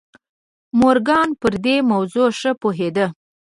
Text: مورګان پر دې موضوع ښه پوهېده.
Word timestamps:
مورګان 0.79 1.29
پر 1.41 1.53
دې 1.63 1.75
موضوع 1.91 2.27
ښه 2.39 2.51
پوهېده. 2.61 3.05